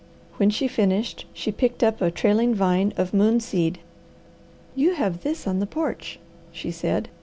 When 0.37 0.49
she 0.49 0.67
finished 0.67 1.25
she 1.31 1.51
picked 1.51 1.83
up 1.83 2.01
a 2.01 2.09
trailing 2.09 2.55
vine 2.55 2.91
of 2.97 3.13
moonseed. 3.13 3.77
"You 4.75 4.95
have 4.95 5.21
this 5.21 5.45
on 5.45 5.59
the 5.59 5.67
porch," 5.67 6.17
she 6.51 6.71
said. 6.71 7.07